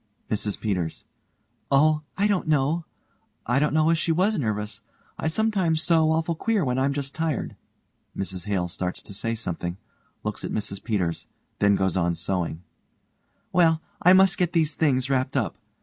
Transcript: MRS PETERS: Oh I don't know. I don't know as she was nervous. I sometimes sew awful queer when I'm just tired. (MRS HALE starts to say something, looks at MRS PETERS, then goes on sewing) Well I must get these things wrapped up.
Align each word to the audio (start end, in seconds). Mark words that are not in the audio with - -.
MRS 0.31 0.59
PETERS: 0.59 1.03
Oh 1.69 2.01
I 2.17 2.25
don't 2.25 2.47
know. 2.47 2.85
I 3.45 3.59
don't 3.59 3.71
know 3.71 3.91
as 3.91 3.99
she 3.99 4.11
was 4.11 4.35
nervous. 4.35 4.81
I 5.19 5.27
sometimes 5.27 5.83
sew 5.83 6.09
awful 6.09 6.33
queer 6.33 6.65
when 6.65 6.79
I'm 6.79 6.91
just 6.91 7.13
tired. 7.13 7.55
(MRS 8.17 8.45
HALE 8.45 8.67
starts 8.69 9.03
to 9.03 9.13
say 9.13 9.35
something, 9.35 9.77
looks 10.23 10.43
at 10.43 10.49
MRS 10.51 10.83
PETERS, 10.83 11.27
then 11.59 11.75
goes 11.75 11.95
on 11.95 12.15
sewing) 12.15 12.63
Well 13.53 13.79
I 14.01 14.13
must 14.13 14.39
get 14.39 14.53
these 14.53 14.73
things 14.73 15.07
wrapped 15.07 15.37
up. 15.37 15.55